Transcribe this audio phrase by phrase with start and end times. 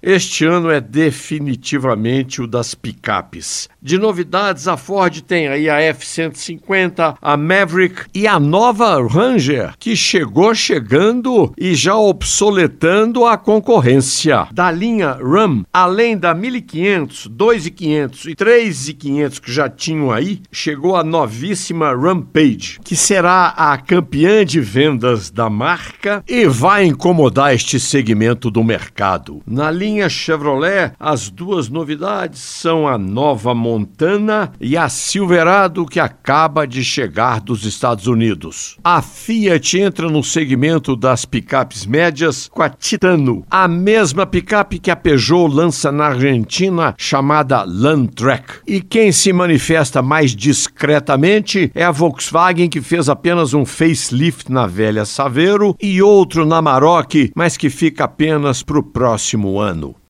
[0.00, 3.68] Este ano é definitivamente o das picapes.
[3.82, 9.96] De novidades, a Ford tem aí a F-150, a Maverick e a nova Ranger, que
[9.96, 14.46] chegou chegando e já obsoletando a concorrência.
[14.52, 21.02] Da linha Ram, além da 1500, 2500 e 3500 que já tinham aí, chegou a
[21.02, 28.48] novíssima Rampage, que será a campeã de vendas da marca e vai incomodar este segmento
[28.48, 29.42] do mercado.
[29.44, 35.98] Na linha linha Chevrolet, as duas novidades são a nova Montana e a Silverado, que
[35.98, 38.76] acaba de chegar dos Estados Unidos.
[38.84, 44.90] A Fiat entra no segmento das picapes médias com a Titano, a mesma picape que
[44.90, 48.58] a Peugeot lança na Argentina, chamada Landtrek.
[48.66, 54.66] E quem se manifesta mais discretamente é a Volkswagen, que fez apenas um facelift na
[54.66, 59.77] velha Saveiro e outro na Maroc, mas que fica apenas para o próximo ano.
[59.78, 60.00] Anneau.